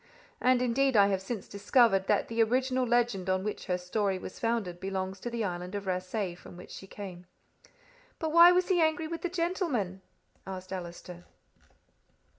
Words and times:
And 0.41 0.63
indeed 0.63 0.97
I 0.97 1.09
have 1.09 1.21
since 1.21 1.47
discovered 1.47 2.07
that 2.07 2.27
the 2.27 2.41
original 2.41 2.87
legend 2.87 3.29
on 3.29 3.43
which 3.43 3.65
her 3.67 3.77
story 3.77 4.17
was 4.17 4.39
founded 4.39 4.79
belongs 4.79 5.19
to 5.19 5.29
the 5.29 5.43
island 5.43 5.75
of 5.75 5.85
Rasay, 5.85 6.33
from 6.33 6.57
which 6.57 6.71
she 6.71 6.87
came. 6.87 7.27
"But 8.17 8.31
why 8.31 8.51
was 8.51 8.69
he 8.69 8.81
angry 8.81 9.05
with 9.07 9.21
the 9.21 9.29
gentleman?" 9.29 10.01
asked 10.47 10.73
Allister. 10.73 11.25